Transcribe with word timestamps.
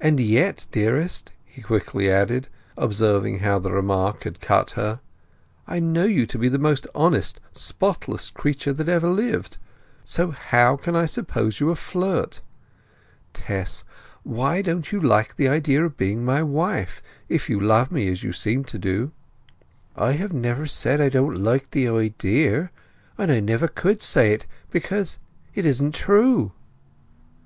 And 0.00 0.18
yet, 0.18 0.66
dearest," 0.72 1.30
he 1.44 1.60
quickly 1.60 2.10
added, 2.10 2.48
observing 2.78 3.40
how 3.40 3.58
the 3.58 3.70
remark 3.70 4.24
had 4.24 4.40
cut 4.40 4.70
her, 4.70 5.00
"I 5.66 5.78
know 5.78 6.06
you 6.06 6.24
to 6.24 6.38
be 6.38 6.48
the 6.48 6.58
most 6.58 6.86
honest, 6.94 7.38
spotless 7.52 8.30
creature 8.30 8.72
that 8.72 8.88
ever 8.88 9.10
lived. 9.10 9.58
So 10.04 10.30
how 10.30 10.78
can 10.78 10.96
I 10.96 11.04
suppose 11.04 11.60
you 11.60 11.68
a 11.68 11.76
flirt? 11.76 12.40
Tess, 13.34 13.84
why 14.22 14.62
don't 14.62 14.90
you 14.90 15.00
like 15.02 15.36
the 15.36 15.48
idea 15.50 15.84
of 15.84 15.98
being 15.98 16.24
my 16.24 16.42
wife, 16.42 17.02
if 17.28 17.50
you 17.50 17.60
love 17.60 17.92
me 17.92 18.08
as 18.08 18.22
you 18.22 18.32
seem 18.32 18.64
to 18.64 18.78
do?" 18.78 19.12
"I 19.94 20.12
have 20.12 20.32
never 20.32 20.64
said 20.66 20.98
I 20.98 21.10
don't 21.10 21.42
like 21.44 21.72
the 21.72 21.88
idea, 21.88 22.70
and 23.18 23.30
I 23.30 23.40
never 23.40 23.68
could 23.68 24.00
say 24.02 24.32
it; 24.32 24.46
because—it 24.70 25.66
isn't 25.66 25.94
true!" 25.94 26.52